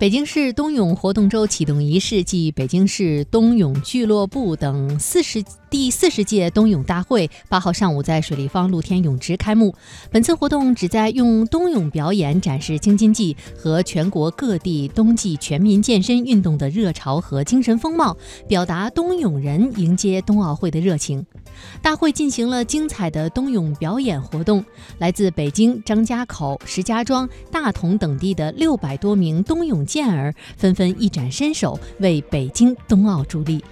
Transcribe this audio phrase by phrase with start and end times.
[0.00, 9.74] 北京市冬泳活动周启动仪式暨北京市冬泳俱乐部等四十第四十届冬泳大会八号上午在水立方露天泳池开幕。
[10.10, 18.16] 本次活动旨在用冬泳表演展示京津冀和全国各地冬季全民健身运动的热潮和精神风貌，
[18.48, 21.26] 表达冬泳人迎接冬奥会的热情。
[21.82, 24.64] 大会进行了精彩的冬泳表演活动，
[24.98, 33.62] 来自北京、张家口、石家庄、大同等地的六百多名冬泳健儿纷纷一展身手，为北京冬奥助力。